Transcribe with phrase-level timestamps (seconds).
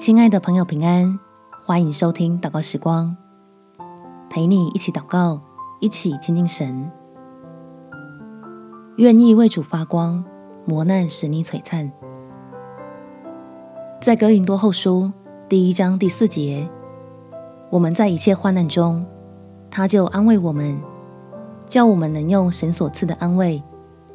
[0.00, 1.18] 亲爱的朋友，平安，
[1.62, 3.14] 欢迎收听祷告时光，
[4.30, 5.38] 陪你一起祷告，
[5.78, 6.90] 一起亲近神。
[8.96, 10.24] 愿意为主发光，
[10.64, 11.92] 磨难使你璀璨。
[14.00, 15.12] 在哥林多后书
[15.50, 16.66] 第一章第四节，
[17.68, 19.04] 我们在一切患难中，
[19.70, 20.80] 他就安慰我们，
[21.68, 23.62] 叫我们能用神所赐的安慰，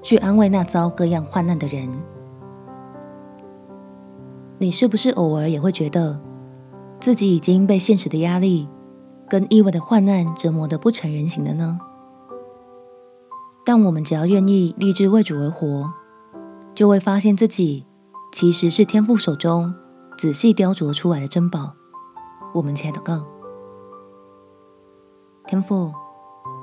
[0.01, 1.87] 去安慰那遭各样患难的人。
[4.57, 6.19] 你是不是偶尔也会觉得
[6.99, 8.67] 自己已经被现实的压力
[9.29, 11.77] 跟意外的患难折磨得不成人形了呢？
[13.65, 15.91] 但我们只要愿意立志为主而活，
[16.73, 17.85] 就会发现自己
[18.31, 19.73] 其实是天父手中
[20.17, 21.69] 仔细雕琢出来的珍宝。
[22.53, 23.25] 我们亲爱的祷告，
[25.47, 25.91] 天父，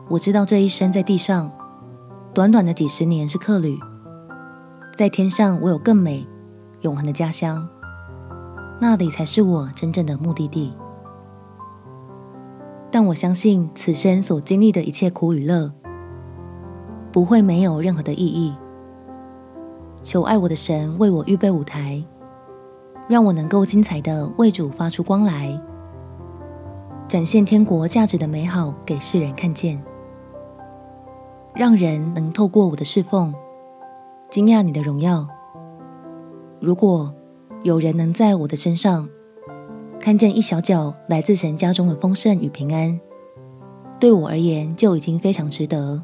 [0.08, 1.52] 我知道这一生在地上
[2.32, 3.78] 短短的几十年是客旅，
[4.96, 6.26] 在天上我有更美
[6.80, 7.68] 永恒的家乡。
[8.82, 10.74] 那里才是我真正的目的地。
[12.90, 15.72] 但我相信此生所经历的一切苦与乐，
[17.12, 18.52] 不会没有任何的意义。
[20.02, 22.04] 求爱我的神为我预备舞台，
[23.08, 25.56] 让我能够精彩的为主发出光来，
[27.06, 29.80] 展现天国价值的美好给世人看见，
[31.54, 33.32] 让人能透过我的侍奉，
[34.28, 35.24] 惊讶你的荣耀。
[36.60, 37.14] 如果
[37.62, 39.08] 有人能在我的身上
[40.00, 42.98] 看见一小角来自神家中的丰盛与平安，
[44.00, 46.02] 对我而言就已经非常值得，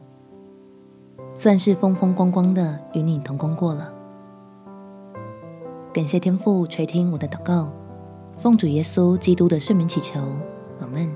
[1.35, 3.93] 算是风风光光的与你同工过了。
[5.93, 7.73] 感谢天父垂听我的祷告，
[8.37, 10.21] 奉主耶稣基督的圣名祈求，
[10.81, 11.11] 阿门。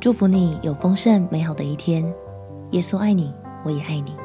[0.00, 2.12] 祝福你有丰盛美好的一天。
[2.72, 4.16] 耶稣爱你，我也爱你。